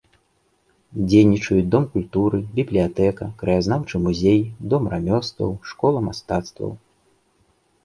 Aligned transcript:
Дзейнічаюць 1.09 1.65
дом 1.75 1.85
культуры, 1.97 2.39
бібліятэка, 2.55 3.29
краязнаўчы 3.43 3.95
музей, 4.07 4.41
дом 4.73 4.91
рамёстваў, 4.97 5.55
школа 5.75 6.05
мастацтваў. 6.09 6.77